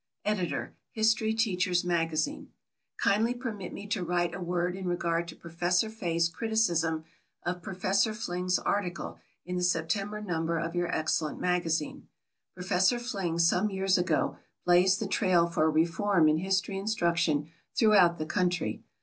Editor 0.25 0.73
HISTORY 0.93 1.31
TEACHER'S 1.35 1.85
MAGAZINE: 1.85 2.49
Kindly 2.97 3.35
permit 3.35 3.71
me 3.71 3.85
to 3.85 4.03
write 4.03 4.33
a 4.33 4.39
word 4.41 4.75
in 4.75 4.87
regard 4.87 5.27
to 5.27 5.35
Professor 5.35 5.91
Fay's 5.91 6.27
criticism 6.27 7.03
of 7.43 7.61
Professor 7.61 8.11
Fling's 8.11 8.57
article 8.57 9.19
in 9.45 9.57
the 9.57 9.61
September 9.61 10.19
number 10.19 10.57
of 10.57 10.73
your 10.73 10.87
excellent 10.87 11.39
magazine. 11.39 12.07
Professor 12.55 12.97
Fling 12.97 13.37
some 13.37 13.69
years 13.69 13.95
ago 13.95 14.39
blazed 14.65 14.99
the 14.99 15.05
trail 15.05 15.45
for 15.45 15.65
a 15.65 15.69
reform 15.69 16.27
in 16.27 16.37
history 16.37 16.79
instruction 16.79 17.51
throughout 17.75 18.17
the 18.17 18.25
country. 18.25 18.81